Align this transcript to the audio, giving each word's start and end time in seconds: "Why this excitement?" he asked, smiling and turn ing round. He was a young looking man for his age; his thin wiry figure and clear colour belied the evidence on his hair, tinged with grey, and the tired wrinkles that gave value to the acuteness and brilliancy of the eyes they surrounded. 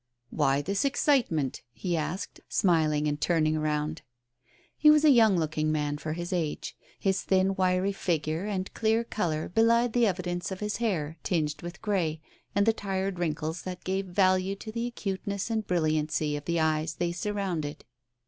"Why 0.31 0.63
this 0.63 0.83
excitement?" 0.83 1.61
he 1.71 1.95
asked, 1.95 2.39
smiling 2.49 3.07
and 3.07 3.21
turn 3.21 3.45
ing 3.45 3.59
round. 3.59 4.01
He 4.75 4.89
was 4.89 5.05
a 5.05 5.11
young 5.11 5.37
looking 5.37 5.71
man 5.71 5.99
for 5.99 6.13
his 6.13 6.33
age; 6.33 6.75
his 6.97 7.21
thin 7.21 7.53
wiry 7.53 7.91
figure 7.91 8.45
and 8.47 8.73
clear 8.73 9.03
colour 9.03 9.47
belied 9.47 9.93
the 9.93 10.07
evidence 10.07 10.51
on 10.51 10.57
his 10.57 10.77
hair, 10.77 11.17
tinged 11.21 11.61
with 11.61 11.83
grey, 11.83 12.19
and 12.55 12.65
the 12.65 12.73
tired 12.73 13.19
wrinkles 13.19 13.61
that 13.61 13.83
gave 13.83 14.07
value 14.07 14.55
to 14.55 14.71
the 14.71 14.87
acuteness 14.87 15.51
and 15.51 15.67
brilliancy 15.67 16.35
of 16.35 16.45
the 16.45 16.59
eyes 16.59 16.95
they 16.95 17.11
surrounded. 17.11 17.85